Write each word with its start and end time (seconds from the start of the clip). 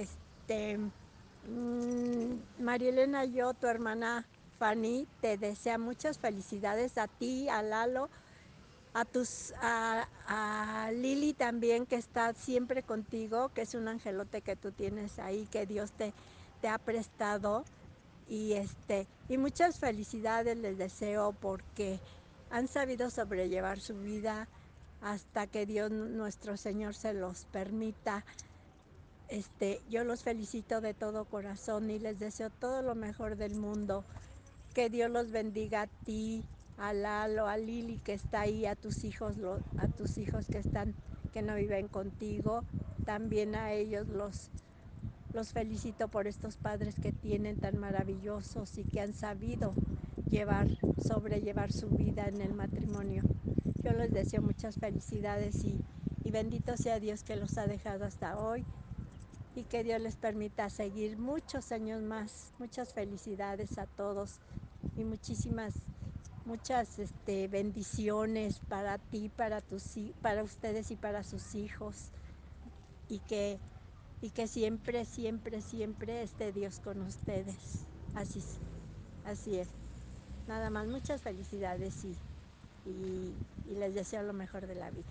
este, 0.00 0.78
mm, 0.78 2.62
Marielena, 2.62 3.24
yo, 3.24 3.54
tu 3.54 3.66
hermana 3.66 4.26
Fanny, 4.58 5.06
te 5.20 5.36
desea 5.38 5.78
muchas 5.78 6.18
felicidades 6.18 6.98
a 6.98 7.08
ti, 7.08 7.48
a 7.48 7.62
Lalo, 7.62 8.08
a 8.94 9.04
tus 9.04 9.52
a, 9.60 10.06
a, 10.26 10.90
Lili 10.92 11.32
también 11.32 11.86
que 11.86 11.96
está 11.96 12.32
siempre 12.34 12.82
contigo, 12.82 13.48
que 13.50 13.62
es 13.62 13.74
un 13.74 13.88
angelote 13.88 14.42
que 14.42 14.56
tú 14.56 14.70
tienes 14.70 15.18
ahí, 15.18 15.46
que 15.50 15.66
Dios 15.66 15.92
te, 15.92 16.12
te 16.60 16.68
ha 16.68 16.78
prestado 16.78 17.64
y 18.28 18.52
este 18.52 19.06
y 19.28 19.38
muchas 19.38 19.78
felicidades 19.78 20.56
les 20.58 20.78
deseo 20.78 21.32
porque 21.32 21.98
han 22.50 22.68
sabido 22.68 23.10
sobrellevar 23.10 23.80
su 23.80 23.94
vida 23.98 24.46
hasta 25.00 25.46
que 25.46 25.66
Dios 25.66 25.90
nuestro 25.90 26.56
Señor 26.56 26.94
se 26.94 27.14
los 27.14 27.46
permita. 27.46 28.24
Este, 29.32 29.80
yo 29.88 30.04
los 30.04 30.22
felicito 30.22 30.82
de 30.82 30.92
todo 30.92 31.24
corazón 31.24 31.88
y 31.88 31.98
les 31.98 32.18
deseo 32.18 32.50
todo 32.50 32.82
lo 32.82 32.94
mejor 32.94 33.36
del 33.36 33.54
mundo. 33.54 34.04
Que 34.74 34.90
Dios 34.90 35.10
los 35.10 35.30
bendiga 35.30 35.80
a 35.80 35.86
ti, 35.86 36.44
a 36.76 36.92
Lalo, 36.92 37.46
a 37.46 37.56
Lili 37.56 37.96
que 37.96 38.12
está 38.12 38.42
ahí, 38.42 38.66
a 38.66 38.76
tus 38.76 39.04
hijos, 39.04 39.36
a 39.78 39.88
tus 39.88 40.18
hijos 40.18 40.48
que 40.48 40.58
están, 40.58 40.94
que 41.32 41.40
no 41.40 41.54
viven 41.54 41.88
contigo, 41.88 42.64
también 43.06 43.54
a 43.54 43.72
ellos 43.72 44.06
los, 44.08 44.50
felicito 45.54 46.08
por 46.08 46.26
estos 46.26 46.58
padres 46.58 46.96
que 47.00 47.12
tienen 47.12 47.56
tan 47.56 47.78
maravillosos 47.78 48.76
y 48.76 48.84
que 48.84 49.00
han 49.00 49.14
sabido 49.14 49.72
llevar, 50.28 50.68
sobrellevar 51.02 51.72
su 51.72 51.88
vida 51.88 52.28
en 52.28 52.42
el 52.42 52.52
matrimonio. 52.52 53.22
Yo 53.82 53.92
les 53.92 54.12
deseo 54.12 54.42
muchas 54.42 54.76
felicidades 54.76 55.64
y 55.64 56.30
bendito 56.30 56.76
sea 56.76 57.00
Dios 57.00 57.22
que 57.22 57.36
los 57.36 57.56
ha 57.56 57.66
dejado 57.66 58.04
hasta 58.04 58.38
hoy 58.38 58.66
y 59.54 59.64
que 59.64 59.84
Dios 59.84 60.00
les 60.00 60.16
permita 60.16 60.70
seguir 60.70 61.18
muchos 61.18 61.72
años 61.72 62.02
más. 62.02 62.52
Muchas 62.58 62.92
felicidades 62.92 63.78
a 63.78 63.86
todos 63.86 64.40
y 64.96 65.04
muchísimas 65.04 65.74
muchas 66.44 66.98
este, 66.98 67.48
bendiciones 67.48 68.60
para 68.68 68.98
ti, 68.98 69.28
para, 69.28 69.60
tus, 69.60 69.84
para 70.20 70.42
ustedes 70.42 70.90
y 70.90 70.96
para 70.96 71.22
sus 71.22 71.54
hijos. 71.54 72.10
Y 73.08 73.18
que, 73.20 73.58
y 74.20 74.30
que 74.30 74.46
siempre, 74.46 75.04
siempre, 75.04 75.60
siempre 75.60 76.22
esté 76.22 76.52
Dios 76.52 76.80
con 76.80 77.00
ustedes. 77.02 77.84
Así, 78.14 78.42
así 79.24 79.58
es. 79.58 79.68
Nada 80.48 80.70
más, 80.70 80.86
muchas 80.86 81.20
felicidades 81.20 82.04
y, 82.04 82.16
y, 82.88 83.34
y 83.70 83.74
les 83.76 83.94
deseo 83.94 84.22
lo 84.22 84.32
mejor 84.32 84.66
de 84.66 84.74
la 84.74 84.90
vida. 84.90 85.04